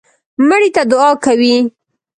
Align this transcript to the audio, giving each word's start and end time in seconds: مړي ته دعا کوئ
مړي 0.47 0.69
ته 0.75 0.81
دعا 0.91 1.11
کوئ 1.23 1.55